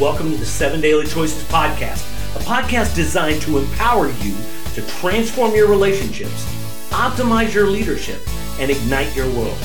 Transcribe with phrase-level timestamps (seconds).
[0.00, 4.34] Welcome to the Seven Daily Choices Podcast, a podcast designed to empower you
[4.72, 6.46] to transform your relationships,
[6.88, 8.18] optimize your leadership,
[8.58, 9.58] and ignite your world.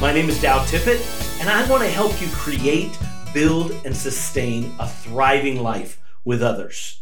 [0.00, 2.98] My name is Dow Tippett, and I want to help you create,
[3.32, 7.00] build, and sustain a thriving life with others.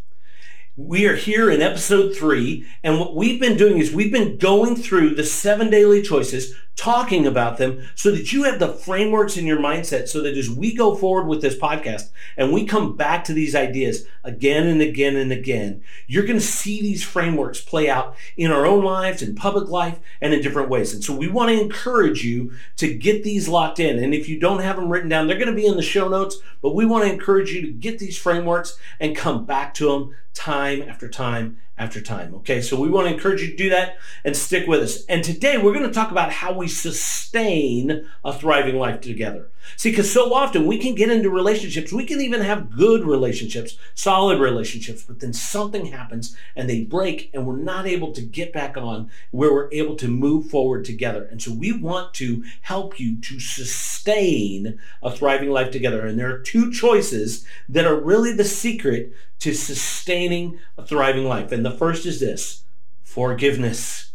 [0.78, 4.76] We are here in episode three, and what we've been doing is we've been going
[4.76, 9.46] through the seven daily choices, talking about them so that you have the frameworks in
[9.46, 13.24] your mindset so that as we go forward with this podcast and we come back
[13.24, 17.88] to these ideas again and again and again, you're going to see these frameworks play
[17.88, 20.92] out in our own lives, in public life, and in different ways.
[20.92, 23.98] And so we want to encourage you to get these locked in.
[23.98, 26.06] And if you don't have them written down, they're going to be in the show
[26.06, 29.90] notes, but we want to encourage you to get these frameworks and come back to
[29.90, 32.34] them time after time after time.
[32.36, 35.04] Okay, so we want to encourage you to do that and stick with us.
[35.06, 39.50] And today we're going to talk about how we sustain a thriving life together.
[39.76, 43.76] See, because so often we can get into relationships, we can even have good relationships,
[43.94, 48.52] solid relationships, but then something happens and they break and we're not able to get
[48.52, 51.24] back on where we're able to move forward together.
[51.24, 56.06] And so we want to help you to sustain a thriving life together.
[56.06, 61.52] And there are two choices that are really the secret to sustaining a thriving life.
[61.52, 62.62] And the first is this
[63.02, 64.12] forgiveness.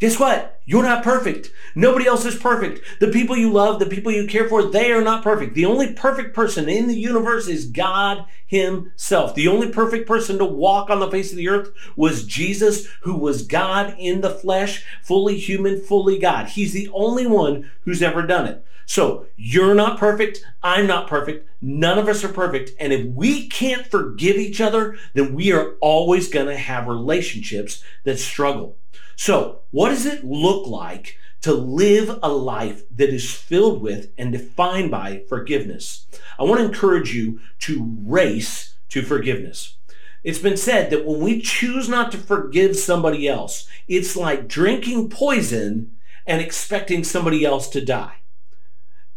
[0.00, 0.62] Guess what?
[0.64, 1.50] You're not perfect.
[1.74, 2.80] Nobody else is perfect.
[3.00, 5.54] The people you love, the people you care for, they are not perfect.
[5.54, 9.34] The only perfect person in the universe is God Himself.
[9.34, 13.14] The only perfect person to walk on the face of the earth was Jesus, who
[13.14, 16.48] was God in the flesh, fully human, fully God.
[16.48, 18.64] He's the only one who's ever done it.
[18.86, 20.42] So you're not perfect.
[20.62, 21.46] I'm not perfect.
[21.60, 22.70] None of us are perfect.
[22.80, 27.84] And if we can't forgive each other, then we are always going to have relationships
[28.04, 28.76] that struggle.
[29.20, 34.32] So, what does it look like to live a life that is filled with and
[34.32, 36.06] defined by forgiveness?
[36.38, 39.76] I want to encourage you to race to forgiveness.
[40.24, 45.10] It's been said that when we choose not to forgive somebody else, it's like drinking
[45.10, 48.19] poison and expecting somebody else to die.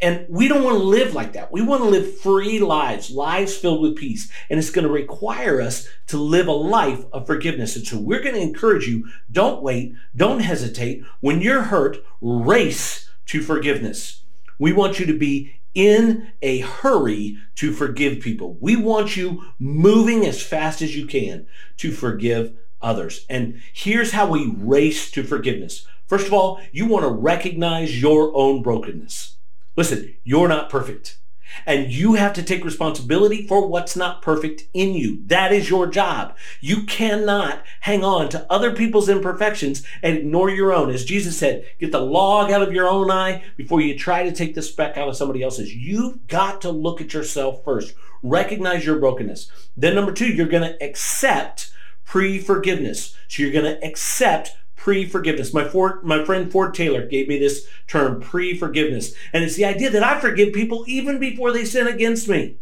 [0.03, 1.53] And we don't want to live like that.
[1.53, 4.29] We want to live free lives, lives filled with peace.
[4.49, 7.77] And it's going to require us to live a life of forgiveness.
[7.77, 11.05] And so we're going to encourage you don't wait, don't hesitate.
[11.21, 14.23] When you're hurt, race to forgiveness.
[14.59, 18.57] We want you to be in a hurry to forgive people.
[18.59, 21.47] We want you moving as fast as you can
[21.77, 23.25] to forgive others.
[23.29, 25.87] And here's how we race to forgiveness.
[26.07, 29.32] First of all, you want to recognize your own brokenness.
[29.75, 31.17] Listen, you're not perfect.
[31.65, 35.21] And you have to take responsibility for what's not perfect in you.
[35.27, 36.35] That is your job.
[36.61, 40.89] You cannot hang on to other people's imperfections and ignore your own.
[40.89, 44.31] As Jesus said, get the log out of your own eye before you try to
[44.31, 45.73] take the speck out of somebody else's.
[45.73, 47.93] You've got to look at yourself first.
[48.23, 49.51] Recognize your brokenness.
[49.77, 51.71] Then number two, you're going to accept
[52.03, 53.15] pre-forgiveness.
[53.27, 55.53] So you're going to accept pre-forgiveness.
[55.53, 59.13] My Ford, my friend Ford Taylor gave me this term, pre-forgiveness.
[59.31, 62.57] And it's the idea that I forgive people even before they sin against me.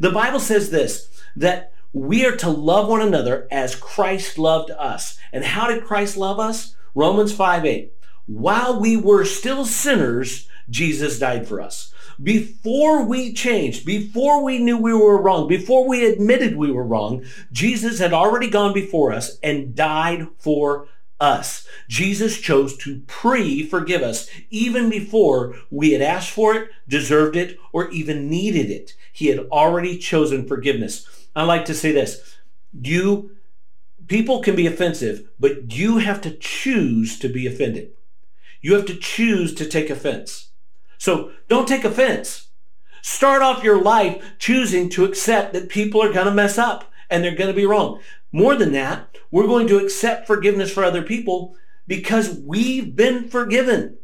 [0.00, 5.16] The Bible says this, that we are to love one another as Christ loved us.
[5.32, 6.74] And how did Christ love us?
[6.96, 7.92] Romans 5 8.
[8.26, 11.94] While we were still sinners, Jesus died for us.
[12.20, 17.24] Before we changed, before we knew we were wrong, before we admitted we were wrong,
[17.52, 20.88] Jesus had already gone before us and died for
[21.20, 21.66] us.
[21.88, 27.90] Jesus chose to pre-forgive us even before we had asked for it, deserved it, or
[27.90, 28.94] even needed it.
[29.12, 31.06] He had already chosen forgiveness.
[31.36, 32.36] I like to say this.
[32.80, 33.36] You,
[34.08, 37.90] people can be offensive, but you have to choose to be offended.
[38.60, 40.50] You have to choose to take offense.
[40.98, 42.48] So don't take offense.
[43.02, 47.24] Start off your life choosing to accept that people are going to mess up and
[47.24, 48.00] they're going to be wrong.
[48.32, 51.56] More than that, we're going to accept forgiveness for other people
[51.86, 53.98] because we've been forgiven.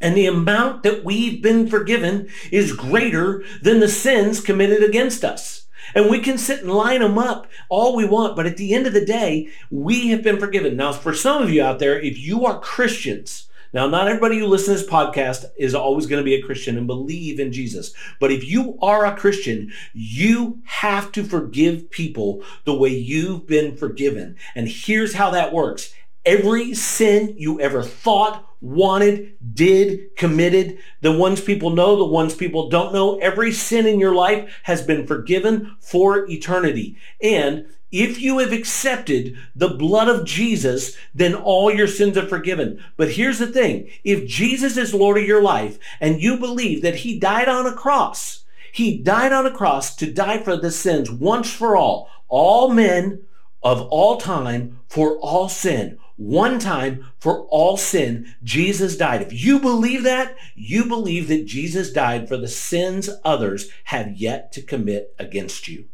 [0.00, 5.66] And the amount that we've been forgiven is greater than the sins committed against us.
[5.94, 8.86] And we can sit and line them up all we want, but at the end
[8.86, 10.76] of the day, we have been forgiven.
[10.76, 14.46] Now, for some of you out there, if you are Christians, now, not everybody who
[14.46, 17.92] listens to this podcast is always going to be a Christian and believe in Jesus.
[18.20, 23.76] But if you are a Christian, you have to forgive people the way you've been
[23.76, 24.36] forgiven.
[24.54, 25.94] And here's how that works.
[26.24, 32.68] Every sin you ever thought, wanted, did, committed, the ones people know, the ones people
[32.68, 36.96] don't know, every sin in your life has been forgiven for eternity.
[37.20, 42.82] And if you have accepted the blood of Jesus, then all your sins are forgiven.
[42.96, 43.90] But here's the thing.
[44.02, 47.74] If Jesus is Lord of your life and you believe that he died on a
[47.74, 52.72] cross, He died on a cross to die for the sins once for all, all
[52.72, 53.20] men
[53.62, 55.98] of all time for all sin.
[56.16, 59.22] One time for all sin, Jesus died.
[59.22, 64.52] If you believe that, you believe that Jesus died for the sins others have yet
[64.52, 65.86] to commit against you.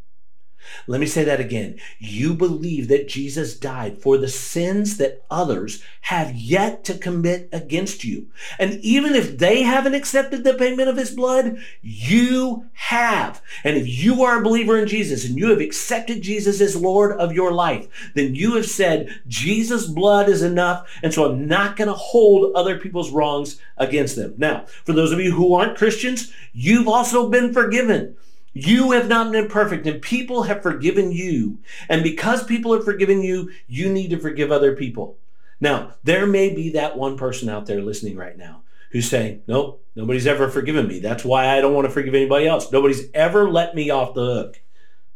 [0.87, 1.79] Let me say that again.
[1.99, 8.05] You believe that Jesus died for the sins that others have yet to commit against
[8.05, 8.29] you.
[8.59, 13.43] And even if they haven't accepted the payment of his blood, you have.
[13.65, 17.19] And if you are a believer in Jesus and you have accepted Jesus as Lord
[17.19, 20.88] of your life, then you have said, Jesus' blood is enough.
[21.03, 24.35] And so I'm not going to hold other people's wrongs against them.
[24.38, 28.17] Now, for those of you who aren't Christians, you've also been forgiven.
[28.61, 31.59] You have not been perfect and people have forgiven you.
[31.89, 35.17] And because people have forgiven you, you need to forgive other people.
[35.61, 39.85] Now, there may be that one person out there listening right now who's saying, nope,
[39.95, 40.99] nobody's ever forgiven me.
[40.99, 42.73] That's why I don't want to forgive anybody else.
[42.73, 44.61] Nobody's ever let me off the hook.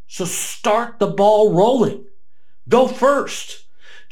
[0.07, 2.05] So start the ball rolling.
[2.69, 3.62] Go first.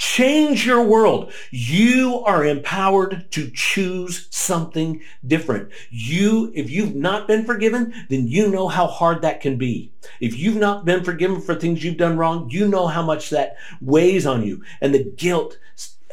[0.01, 1.31] Change your world.
[1.51, 5.69] You are empowered to choose something different.
[5.91, 9.93] You, if you've not been forgiven, then you know how hard that can be.
[10.19, 13.57] If you've not been forgiven for things you've done wrong, you know how much that
[13.83, 15.59] weighs on you and the guilt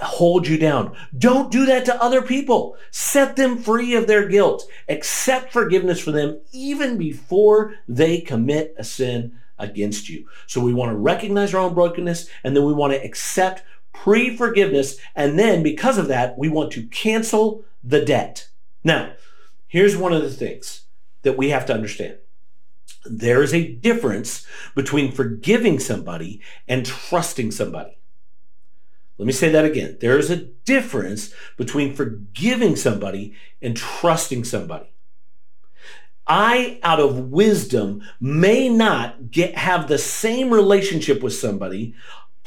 [0.01, 0.93] holds you down.
[1.17, 2.75] Don't do that to other people.
[2.91, 4.67] Set them free of their guilt.
[4.89, 10.27] Accept forgiveness for them even before they commit a sin against you.
[10.45, 13.63] So we want to recognize our own brokenness and then we want to accept
[14.03, 14.97] pre-forgiveness.
[15.15, 18.47] And then because of that, we want to cancel the debt.
[18.83, 19.13] Now,
[19.67, 20.83] here's one of the things
[21.23, 22.17] that we have to understand.
[23.05, 24.45] There is a difference
[24.75, 27.97] between forgiving somebody and trusting somebody.
[29.17, 29.97] Let me say that again.
[29.99, 34.91] There is a difference between forgiving somebody and trusting somebody.
[36.27, 41.95] I, out of wisdom, may not get, have the same relationship with somebody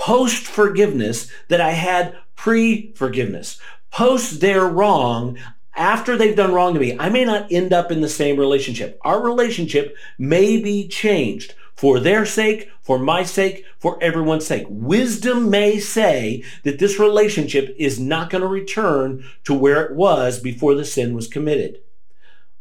[0.01, 3.61] post forgiveness that I had pre forgiveness.
[3.91, 5.39] Post their wrong,
[5.77, 8.99] after they've done wrong to me, I may not end up in the same relationship.
[9.03, 14.67] Our relationship may be changed for their sake, for my sake, for everyone's sake.
[14.69, 20.39] Wisdom may say that this relationship is not going to return to where it was
[20.39, 21.81] before the sin was committed.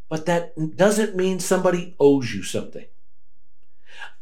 [0.10, 2.86] But that doesn't mean somebody owes you something.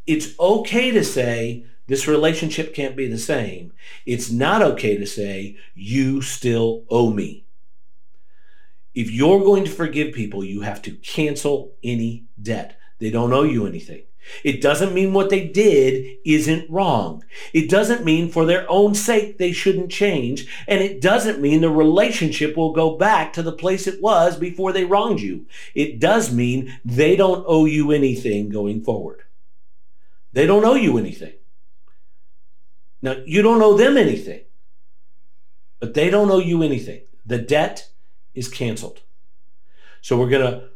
[0.05, 3.73] It's okay to say, this relationship can't be the same.
[4.05, 7.45] It's not okay to say, you still owe me.
[8.93, 12.77] If you're going to forgive people, you have to cancel any debt.
[12.99, 14.03] They don't owe you anything.
[14.43, 17.23] It doesn't mean what they did isn't wrong.
[17.53, 20.47] It doesn't mean for their own sake they shouldn't change.
[20.67, 24.73] And it doesn't mean the relationship will go back to the place it was before
[24.73, 25.45] they wronged you.
[25.73, 29.23] It does mean they don't owe you anything going forward.
[30.33, 31.36] They don't owe you anything.
[33.07, 34.41] Now, you don't owe them anything,
[35.79, 37.03] but they don't owe you anything.
[37.25, 37.89] The debt
[38.33, 38.99] is canceled.
[40.01, 40.67] So we're going to,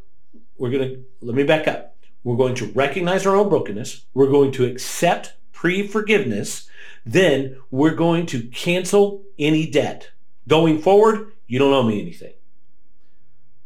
[0.57, 1.97] we're going to, let me back up.
[2.23, 4.05] We're going to recognize our own brokenness.
[4.13, 6.69] We're going to accept pre-forgiveness.
[7.05, 10.11] Then we're going to cancel any debt.
[10.47, 12.33] Going forward, you don't owe me anything.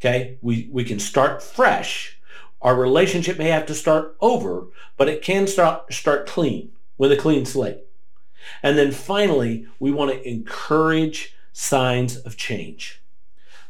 [0.02, 0.40] Okay?
[0.42, 2.18] We, we can start fresh.
[2.64, 7.16] Our relationship may have to start over, but it can start, start clean with a
[7.16, 7.85] clean slate.
[8.64, 13.02] And then finally, we want to encourage signs of change.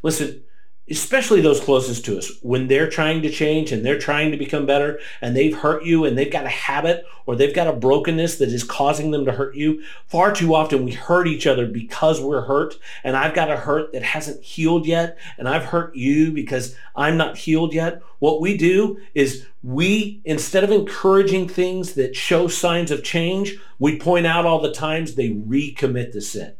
[0.02, 0.42] Listen,
[0.88, 4.66] especially those closest to us, when they're trying to change and they're trying to become
[4.66, 8.36] better and they've hurt you and they've got a habit or they've got a brokenness
[8.38, 12.20] that is causing them to hurt you, far too often we hurt each other because
[12.20, 12.76] we're hurt.
[13.02, 15.18] And I've got a hurt that hasn't healed yet.
[15.38, 18.00] And I've hurt you because I'm not healed yet.
[18.20, 23.98] What we do is we, instead of encouraging things that show signs of change, we
[23.98, 26.54] point out all the times they recommit the sin.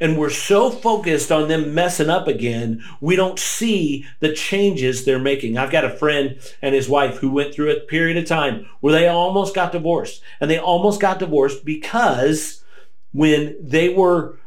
[0.00, 5.18] And we're so focused on them messing up again, we don't see the changes they're
[5.18, 5.56] making.
[5.56, 8.92] I've got a friend and his wife who went through a period of time where
[8.92, 10.22] they almost got divorced.
[10.40, 12.62] And they almost got divorced because
[13.12, 14.38] when they were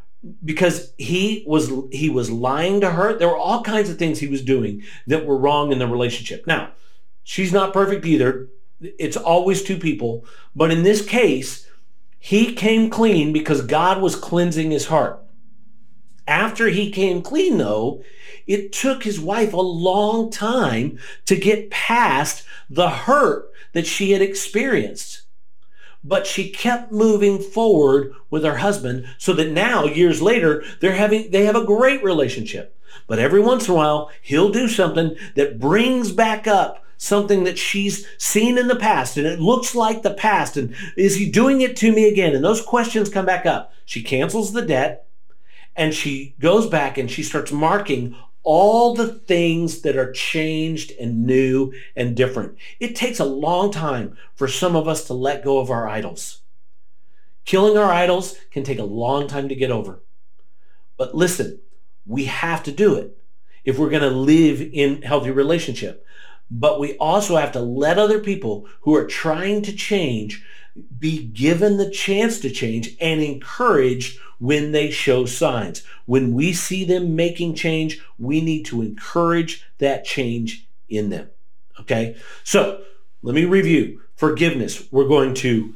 [0.44, 3.16] because he was he was lying to her.
[3.16, 6.46] There were all kinds of things he was doing that were wrong in the relationship.
[6.46, 6.72] Now,
[7.22, 8.48] she's not perfect either.
[8.80, 11.68] It's always two people, but in this case,
[12.18, 15.20] he came clean because God was cleansing his heart.
[16.28, 18.02] After he came clean, though,
[18.46, 24.20] it took his wife a long time to get past the hurt that she had
[24.20, 25.22] experienced.
[26.04, 31.30] But she kept moving forward with her husband so that now, years later, they're having,
[31.30, 32.76] they have a great relationship.
[33.06, 37.58] But every once in a while, he'll do something that brings back up something that
[37.58, 41.60] she's seen in the past and it looks like the past and is he doing
[41.60, 45.07] it to me again and those questions come back up she cancels the debt
[45.78, 51.26] and she goes back and she starts marking all the things that are changed and
[51.26, 52.56] new and different.
[52.80, 56.42] It takes a long time for some of us to let go of our idols.
[57.44, 60.02] Killing our idols can take a long time to get over.
[60.96, 61.60] But listen
[62.08, 63.16] we have to do it
[63.64, 66.04] if we're going to live in healthy relationship.
[66.50, 70.42] But we also have to let other people who are trying to change
[70.98, 75.82] be given the chance to change and encouraged when they show signs.
[76.06, 81.30] When we see them making change, we need to encourage that change in them.
[81.80, 82.16] Okay?
[82.44, 82.82] So,
[83.22, 84.00] let me review.
[84.14, 84.86] Forgiveness.
[84.90, 85.74] We're going to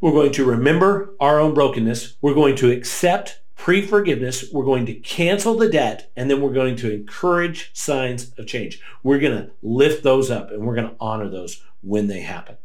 [0.00, 2.14] we're going to remember our own brokenness.
[2.20, 4.46] We're going to accept pre-forgiveness.
[4.52, 8.80] We're going to cancel the debt and then we're going to encourage signs of change.
[9.04, 12.56] We're going to lift those up and we're going to honor those when they happen.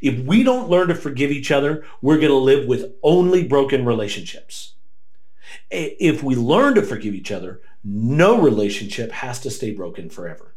[0.00, 3.84] If we don't learn to forgive each other, we're going to live with only broken
[3.84, 4.74] relationships.
[5.70, 10.54] If we learn to forgive each other, no relationship has to stay broken forever.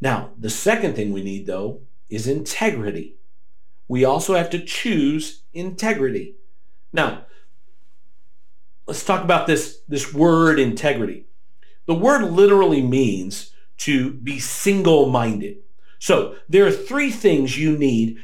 [0.00, 3.16] Now, the second thing we need though is integrity.
[3.88, 6.36] We also have to choose integrity.
[6.92, 7.26] Now,
[8.86, 11.26] let's talk about this, this word integrity.
[11.86, 15.58] The word literally means to be single-minded.
[16.04, 18.18] So there are three things you need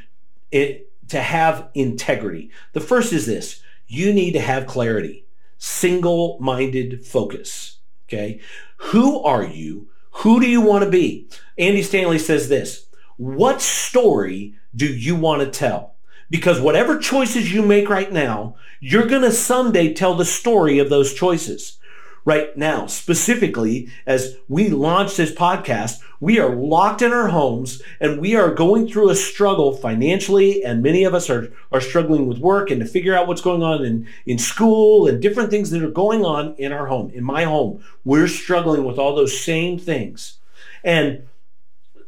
[0.51, 2.51] it, to have integrity.
[2.75, 3.63] The first is this.
[3.87, 5.25] You need to have clarity,
[5.57, 7.79] single-minded focus.
[8.07, 8.41] Okay.
[8.77, 9.89] Who are you?
[10.11, 11.31] Who do you want to be?
[11.57, 12.85] Andy Stanley says this.
[13.17, 15.95] What story do you want to tell?
[16.29, 20.91] Because whatever choices you make right now, you're going to someday tell the story of
[20.91, 21.79] those choices.
[22.25, 28.21] Right now, specifically, as we launch this podcast, we are locked in our homes and
[28.21, 30.63] we are going through a struggle financially.
[30.63, 33.63] And many of us are, are struggling with work and to figure out what's going
[33.63, 37.25] on in, in school and different things that are going on in our home, in
[37.25, 37.83] my home.
[38.05, 40.39] We're struggling with all those same things.
[40.85, 41.27] And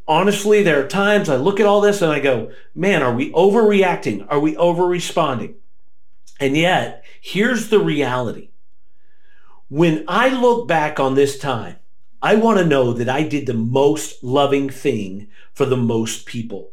[0.06, 3.32] honestly, there are times I look at all this and I go, man, are we
[3.32, 4.26] overreacting?
[4.28, 5.54] Are we over responding?
[6.38, 8.50] And yet, here's the reality.
[9.72, 11.76] When I look back on this time,
[12.20, 16.72] I want to know that I did the most loving thing for the most people.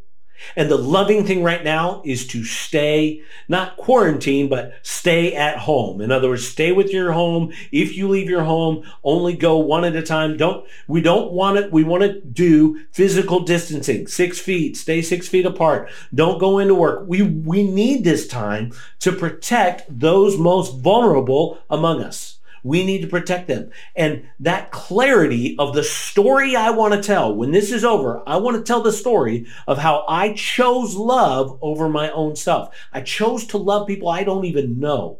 [0.54, 6.02] And the loving thing right now is to stay, not quarantine, but stay at home.
[6.02, 7.54] In other words, stay with your home.
[7.72, 10.36] If you leave your home, only go one at a time.
[10.36, 11.72] Don't, we don't want it.
[11.72, 15.88] We want to do physical distancing, six feet, stay six feet apart.
[16.14, 17.04] Don't go into work.
[17.08, 22.39] We, we need this time to protect those most vulnerable among us.
[22.62, 23.70] We need to protect them.
[23.96, 28.36] And that clarity of the story I want to tell, when this is over, I
[28.36, 32.74] want to tell the story of how I chose love over my own self.
[32.92, 35.18] I chose to love people I don't even know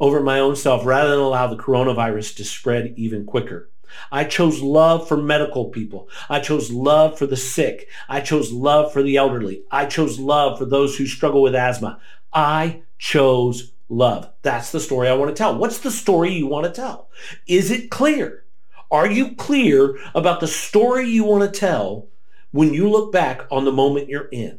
[0.00, 3.68] over my own self rather than allow the coronavirus to spread even quicker.
[4.10, 6.08] I chose love for medical people.
[6.28, 7.88] I chose love for the sick.
[8.08, 9.64] I chose love for the elderly.
[9.70, 12.00] I chose love for those who struggle with asthma.
[12.32, 14.30] I chose love.
[14.42, 15.56] That's the story I want to tell.
[15.56, 17.10] What's the story you want to tell?
[17.46, 18.44] Is it clear?
[18.90, 22.08] Are you clear about the story you want to tell
[22.50, 24.58] when you look back on the moment you're in?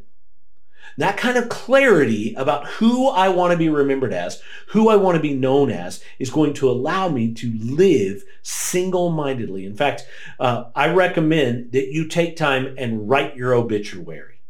[0.96, 5.16] That kind of clarity about who I want to be remembered as, who I want
[5.16, 9.66] to be known as, is going to allow me to live single-mindedly.
[9.66, 10.06] In fact,
[10.38, 14.40] uh, I recommend that you take time and write your obituary.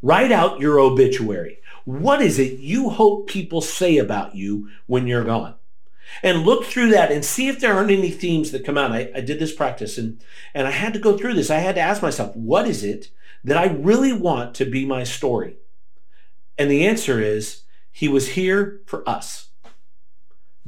[0.00, 1.58] Write out your obituary.
[1.88, 5.54] What is it you hope people say about you when you're gone?
[6.22, 8.92] And look through that and see if there aren't any themes that come out.
[8.92, 11.48] I, I did this practice and, and I had to go through this.
[11.48, 13.08] I had to ask myself, what is it
[13.42, 15.56] that I really want to be my story?
[16.58, 19.47] And the answer is, he was here for us.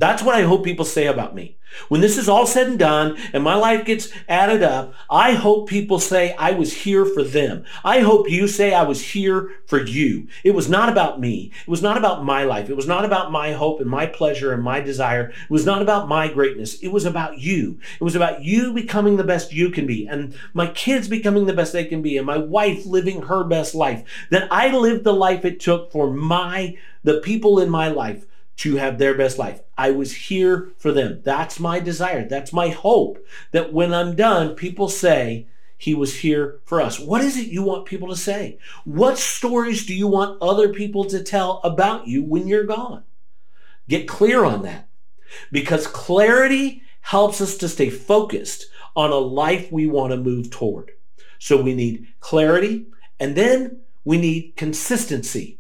[0.00, 1.59] That's what I hope people say about me.
[1.88, 5.69] When this is all said and done and my life gets added up, I hope
[5.69, 7.66] people say I was here for them.
[7.85, 10.26] I hope you say I was here for you.
[10.42, 11.52] It was not about me.
[11.66, 12.71] It was not about my life.
[12.71, 15.28] It was not about my hope and my pleasure and my desire.
[15.28, 16.80] It was not about my greatness.
[16.80, 17.78] It was about you.
[18.00, 21.52] It was about you becoming the best you can be and my kids becoming the
[21.52, 24.02] best they can be and my wife living her best life.
[24.30, 28.25] That I lived the life it took for my, the people in my life
[28.61, 29.62] to have their best life.
[29.79, 31.23] I was here for them.
[31.25, 32.29] That's my desire.
[32.29, 35.47] That's my hope that when I'm done, people say,
[35.79, 37.00] he was here for us.
[37.00, 38.59] What is it you want people to say?
[38.85, 43.05] What stories do you want other people to tell about you when you're gone?
[43.88, 44.88] Get clear on that
[45.50, 50.90] because clarity helps us to stay focused on a life we want to move toward.
[51.38, 52.85] So we need clarity
[53.19, 55.60] and then we need consistency.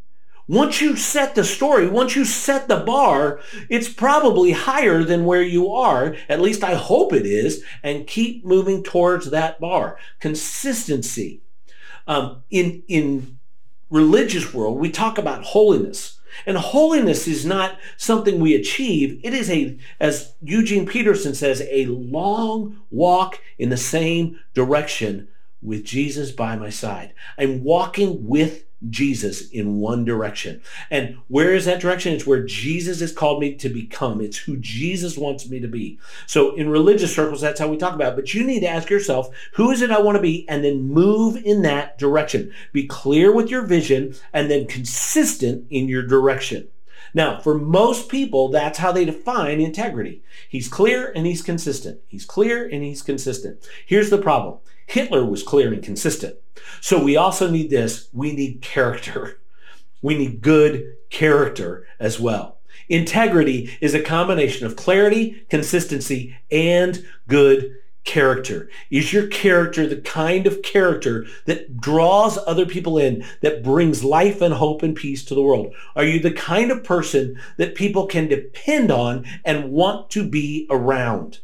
[0.50, 3.38] Once you set the story, once you set the bar,
[3.68, 6.16] it's probably higher than where you are.
[6.28, 7.62] At least I hope it is.
[7.84, 9.96] And keep moving towards that bar.
[10.18, 11.40] Consistency.
[12.08, 13.38] Um, in, in
[13.90, 16.18] religious world, we talk about holiness.
[16.44, 19.20] And holiness is not something we achieve.
[19.22, 25.28] It is a, as Eugene Peterson says, a long walk in the same direction
[25.62, 27.14] with Jesus by my side.
[27.38, 30.62] I'm walking with Jesus in one direction.
[30.90, 32.14] And where is that direction?
[32.14, 34.22] It's where Jesus has called me to become.
[34.22, 35.98] It's who Jesus wants me to be.
[36.26, 38.16] So in religious circles, that's how we talk about it.
[38.16, 40.48] But you need to ask yourself, who is it I want to be?
[40.48, 42.52] And then move in that direction.
[42.72, 46.68] Be clear with your vision and then consistent in your direction.
[47.12, 50.22] Now, for most people, that's how they define integrity.
[50.48, 52.00] He's clear and he's consistent.
[52.06, 53.66] He's clear and he's consistent.
[53.84, 54.58] Here's the problem.
[54.90, 56.36] Hitler was clear and consistent.
[56.80, 58.08] So we also need this.
[58.12, 59.36] We need character.
[60.02, 62.56] We need good character as well.
[62.88, 68.70] Integrity is a combination of clarity, consistency, and good character?
[68.90, 74.40] Is your character the kind of character that draws other people in, that brings life
[74.40, 75.74] and hope and peace to the world?
[75.94, 80.66] Are you the kind of person that people can depend on and want to be
[80.70, 81.40] around?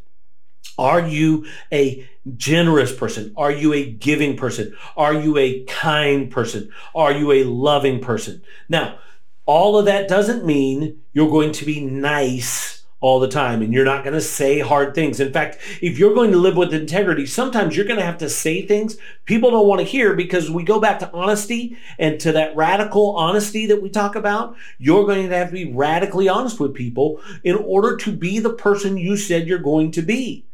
[0.79, 2.07] Are you a
[2.37, 3.33] generous person?
[3.37, 4.77] Are you a giving person?
[4.97, 6.71] Are you a kind person?
[6.95, 8.43] Are you a loving person?
[8.69, 8.99] Now,
[9.47, 13.85] all of that doesn't mean you're going to be nice all the time and you're
[13.85, 15.21] not going to say hard things.
[15.21, 18.29] In fact, if you're going to live with integrity, sometimes you're going to have to
[18.29, 22.33] say things people don't want to hear because we go back to honesty and to
[22.33, 24.57] that radical honesty that we talk about.
[24.79, 28.55] You're going to have to be radically honest with people in order to be the
[28.55, 30.46] person you said you're going to be.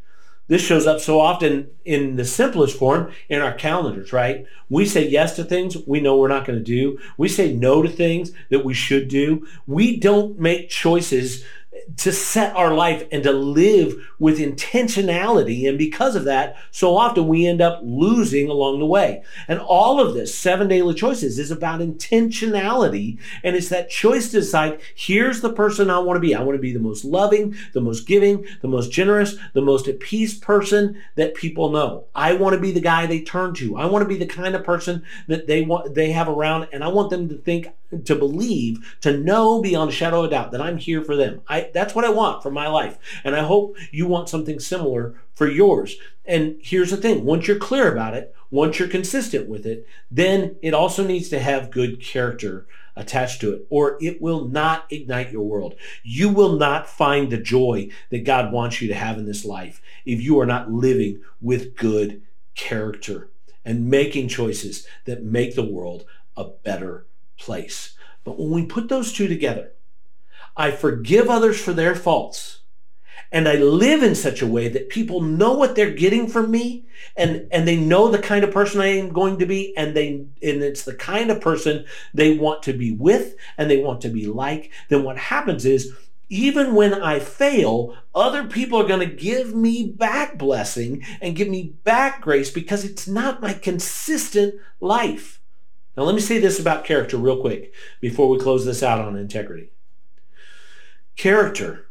[0.52, 4.44] This shows up so often in the simplest form in our calendars, right?
[4.68, 6.98] We say yes to things we know we're not going to do.
[7.16, 9.46] We say no to things that we should do.
[9.66, 11.42] We don't make choices
[11.98, 15.68] to set our life and to live with intentionality.
[15.68, 19.22] And because of that, so often we end up losing along the way.
[19.48, 23.18] And all of this, seven daily choices, is about intentionality.
[23.42, 26.34] And it's that choice to decide here's the person I want to be.
[26.34, 29.88] I want to be the most loving, the most giving, the most generous, the most
[29.88, 32.04] at peace person that people know.
[32.14, 33.76] I want to be the guy they turn to.
[33.76, 36.82] I want to be the kind of person that they want they have around and
[36.84, 37.68] I want them to think
[38.04, 41.42] to believe, to know beyond a shadow of doubt that I'm here for them.
[41.48, 42.98] I that's what I want for my life.
[43.24, 45.96] And I hope you want something similar for yours.
[46.24, 50.56] And here's the thing, once you're clear about it, once you're consistent with it, then
[50.62, 55.32] it also needs to have good character attached to it, or it will not ignite
[55.32, 55.74] your world.
[56.02, 59.80] You will not find the joy that God wants you to have in this life
[60.04, 62.22] if you are not living with good
[62.54, 63.30] character
[63.64, 66.04] and making choices that make the world
[66.36, 67.06] a better
[67.38, 67.96] place.
[68.24, 69.72] But when we put those two together,
[70.56, 72.60] I forgive others for their faults.
[73.30, 76.84] And I live in such a way that people know what they're getting from me
[77.16, 80.26] and, and they know the kind of person I am going to be and they
[80.42, 84.10] and it's the kind of person they want to be with and they want to
[84.10, 85.94] be like, then what happens is
[86.28, 91.48] even when I fail, other people are going to give me back blessing and give
[91.48, 95.41] me back grace because it's not my consistent life.
[95.96, 99.16] Now, let me say this about character real quick before we close this out on
[99.16, 99.70] integrity.
[101.16, 101.88] Character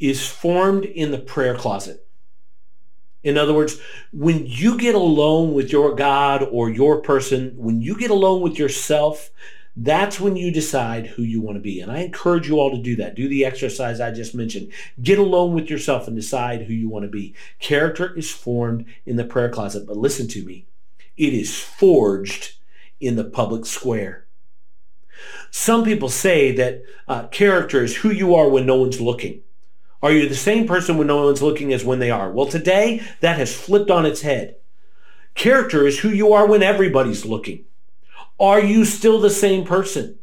[0.00, 2.06] is formed in the prayer closet.
[3.22, 3.78] In other words,
[4.12, 8.58] when you get alone with your God or your person, when you get alone with
[8.58, 9.30] yourself,
[9.76, 11.80] that's when you decide who you want to be.
[11.80, 13.14] And I encourage you all to do that.
[13.14, 14.72] Do the exercise I just mentioned.
[15.00, 17.34] Get alone with yourself and decide who you want to be.
[17.60, 20.66] Character is formed in the prayer closet, but listen to me.
[21.16, 22.54] It is forged
[23.00, 24.26] in the public square.
[25.50, 29.42] Some people say that uh, character is who you are when no one's looking.
[30.02, 32.30] Are you the same person when no one's looking as when they are?
[32.30, 34.56] Well, today that has flipped on its head.
[35.34, 37.64] Character is who you are when everybody's looking.
[38.38, 40.18] Are you still the same person?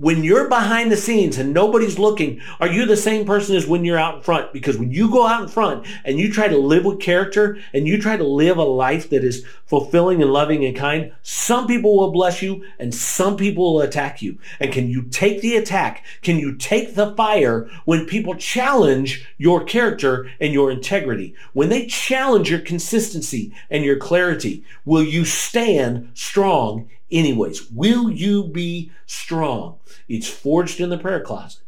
[0.00, 3.84] When you're behind the scenes and nobody's looking, are you the same person as when
[3.84, 4.50] you're out in front?
[4.50, 7.86] Because when you go out in front and you try to live with character and
[7.86, 11.98] you try to live a life that is fulfilling and loving and kind, some people
[11.98, 14.38] will bless you and some people will attack you.
[14.58, 16.02] And can you take the attack?
[16.22, 21.34] Can you take the fire when people challenge your character and your integrity?
[21.52, 27.70] When they challenge your consistency and your clarity, will you stand strong anyways?
[27.70, 29.78] Will you be strong?
[30.08, 31.62] It's forged in the prayer closet,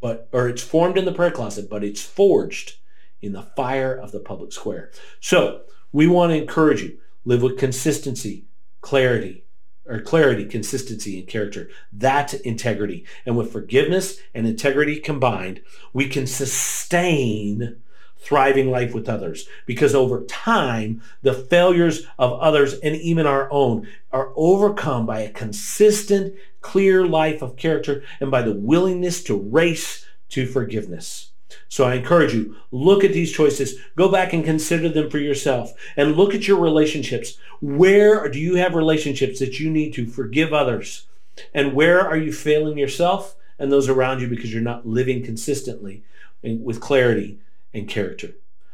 [0.00, 2.76] but or it's formed in the prayer closet, but it's forged
[3.22, 4.90] in the fire of the public square.
[5.20, 8.46] So we want to encourage you live with consistency,
[8.80, 9.44] clarity,
[9.86, 11.68] or clarity, consistency, and character.
[11.92, 13.04] That's integrity.
[13.26, 15.60] And with forgiveness and integrity combined,
[15.92, 17.82] we can sustain
[18.20, 23.88] thriving life with others because over time, the failures of others and even our own
[24.12, 30.06] are overcome by a consistent, clear life of character and by the willingness to race
[30.28, 31.30] to forgiveness.
[31.68, 35.72] So I encourage you, look at these choices, go back and consider them for yourself,
[35.96, 37.38] and look at your relationships.
[37.60, 41.06] Where do you have relationships that you need to forgive others?
[41.54, 46.02] And where are you failing yourself and those around you because you're not living consistently
[46.42, 47.38] with clarity
[47.72, 48.32] and character?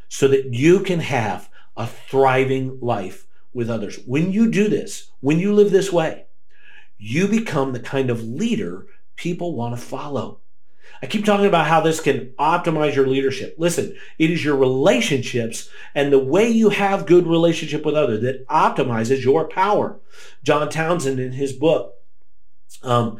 [0.09, 3.99] So that you can have a thriving life with others.
[4.05, 6.25] When you do this, when you live this way,
[6.97, 10.39] you become the kind of leader people want to follow.
[11.01, 13.55] I keep talking about how this can optimize your leadership.
[13.57, 18.47] Listen, it is your relationships and the way you have good relationship with others that
[18.47, 19.99] optimizes your power.
[20.43, 21.95] John Townsend in his book,
[22.81, 23.19] um,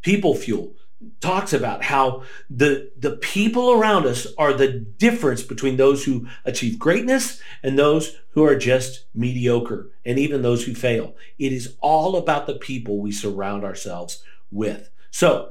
[0.00, 0.74] People Fuel,
[1.20, 6.78] talks about how the the people around us are the difference between those who achieve
[6.78, 11.14] greatness and those who are just mediocre and even those who fail.
[11.38, 14.90] It is all about the people we surround ourselves with.
[15.10, 15.50] So,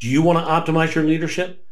[0.00, 1.64] do you want to optimize your leadership?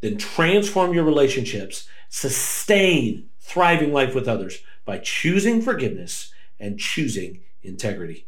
[0.00, 8.26] Then transform your relationships, sustain thriving life with others by choosing forgiveness and choosing integrity.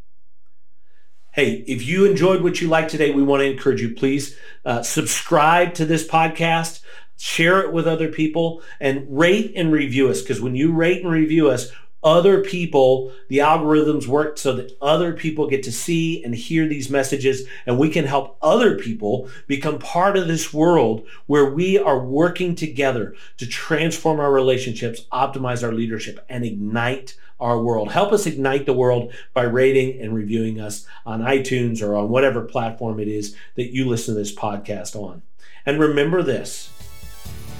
[1.37, 4.83] Hey, if you enjoyed what you liked today, we want to encourage you, please uh,
[4.83, 6.81] subscribe to this podcast,
[7.19, 10.23] share it with other people, and rate and review us.
[10.23, 11.71] Because when you rate and review us,
[12.03, 16.89] other people, the algorithms work so that other people get to see and hear these
[16.89, 21.99] messages, and we can help other people become part of this world where we are
[21.99, 27.93] working together to transform our relationships, optimize our leadership, and ignite our world.
[27.93, 32.43] Help us ignite the world by rating and reviewing us on iTunes or on whatever
[32.43, 35.23] platform it is that you listen to this podcast on.
[35.67, 36.71] And remember this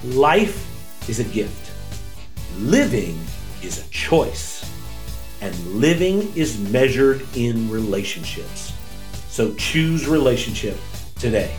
[0.03, 1.71] life is a gift.
[2.59, 3.19] Living
[3.61, 4.69] is a choice,
[5.41, 8.73] and living is measured in relationships.
[9.29, 10.77] So choose relationship
[11.19, 11.55] today.